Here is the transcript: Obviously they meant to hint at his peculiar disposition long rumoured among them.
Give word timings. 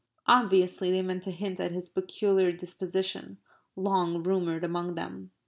Obviously 0.25 0.89
they 0.89 1.03
meant 1.03 1.21
to 1.21 1.29
hint 1.29 1.59
at 1.59 1.69
his 1.69 1.87
peculiar 1.87 2.51
disposition 2.51 3.37
long 3.75 4.23
rumoured 4.23 4.63
among 4.63 4.95
them. 4.95 5.29